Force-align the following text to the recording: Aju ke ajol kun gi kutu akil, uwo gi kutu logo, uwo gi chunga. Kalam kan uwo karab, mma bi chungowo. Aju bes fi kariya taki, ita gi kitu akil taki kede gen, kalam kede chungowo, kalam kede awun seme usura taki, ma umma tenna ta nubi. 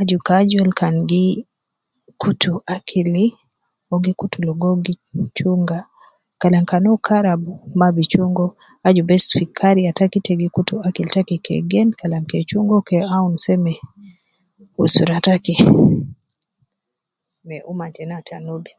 Aju 0.00 0.18
ke 0.26 0.32
ajol 0.40 0.68
kun 0.78 0.96
gi 1.10 1.24
kutu 2.20 2.52
akil, 2.74 3.10
uwo 3.86 3.96
gi 4.04 4.12
kutu 4.20 4.38
logo, 4.46 4.66
uwo 4.70 4.76
gi 4.86 4.94
chunga. 5.36 5.78
Kalam 6.40 6.64
kan 6.70 6.84
uwo 6.88 6.98
karab, 7.06 7.42
mma 7.74 7.88
bi 7.94 8.02
chungowo. 8.12 8.56
Aju 8.86 9.02
bes 9.08 9.24
fi 9.38 9.44
kariya 9.58 9.90
taki, 9.98 10.18
ita 10.22 10.32
gi 10.40 10.48
kitu 10.54 10.74
akil 10.88 11.08
taki 11.14 11.36
kede 11.44 11.68
gen, 11.70 11.88
kalam 12.00 12.22
kede 12.28 12.44
chungowo, 12.50 12.80
kalam 12.86 12.98
kede 13.02 13.12
awun 13.16 13.36
seme 13.44 13.74
usura 14.82 15.16
taki, 15.26 15.54
ma 17.46 17.56
umma 17.70 17.86
tenna 17.94 18.16
ta 18.26 18.36
nubi. 18.46 18.72